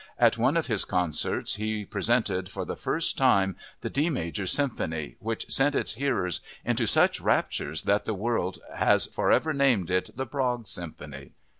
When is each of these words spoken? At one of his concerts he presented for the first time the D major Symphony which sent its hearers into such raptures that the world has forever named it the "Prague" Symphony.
At 0.17 0.35
one 0.35 0.57
of 0.57 0.65
his 0.65 0.83
concerts 0.83 1.57
he 1.57 1.85
presented 1.85 2.49
for 2.49 2.65
the 2.65 2.75
first 2.75 3.19
time 3.19 3.55
the 3.81 3.89
D 3.91 4.09
major 4.09 4.47
Symphony 4.47 5.15
which 5.19 5.47
sent 5.51 5.75
its 5.75 5.93
hearers 5.93 6.41
into 6.65 6.87
such 6.87 7.21
raptures 7.21 7.83
that 7.83 8.05
the 8.05 8.15
world 8.15 8.57
has 8.73 9.05
forever 9.05 9.53
named 9.53 9.91
it 9.91 10.09
the 10.15 10.25
"Prague" 10.25 10.65
Symphony. 10.65 11.33